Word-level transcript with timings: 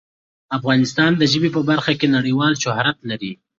افغانستان 0.57 1.11
د 1.17 1.23
ژبې 1.31 1.49
په 1.55 1.61
برخه 1.69 1.91
کې 1.99 2.07
نړیوال 2.17 2.53
شهرت 2.63 2.97
لري. 3.09 3.33